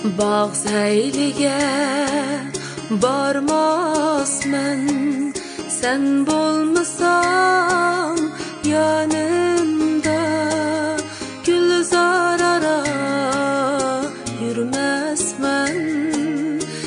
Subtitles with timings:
[0.00, 1.60] Bağ səyliyə
[3.02, 5.34] barmaz mən
[5.68, 8.16] Sən bolmasan
[8.64, 10.16] yanımda
[11.44, 12.80] Gülzar ara
[14.40, 15.78] yürümez mən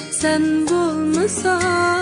[0.09, 1.93] Sən bolmasan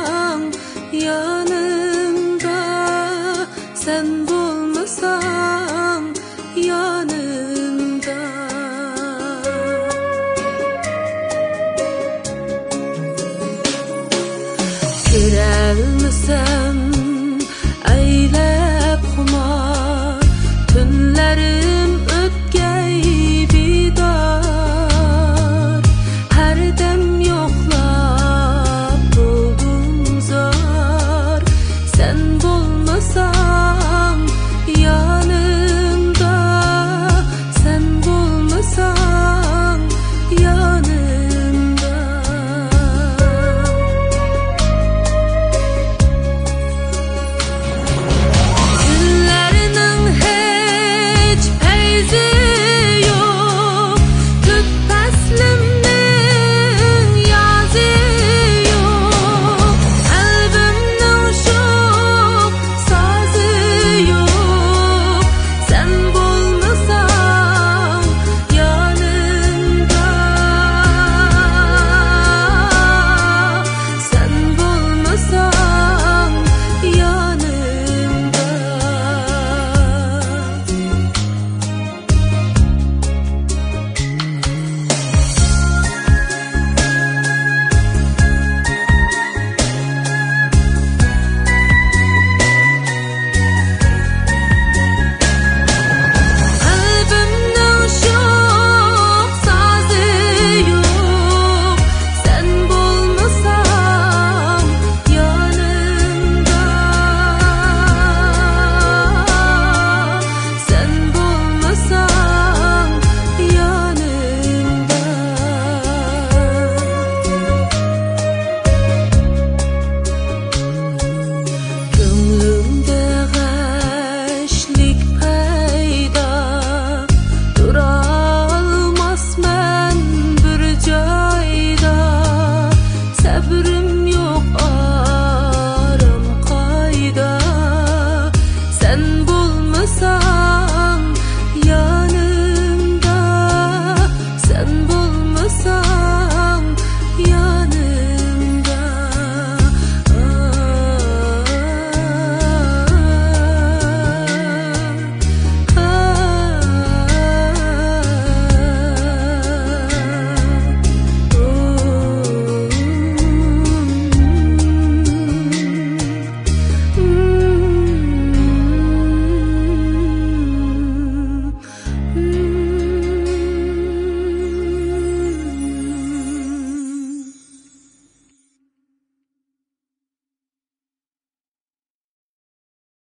[15.12, 16.91] Görəlmisəm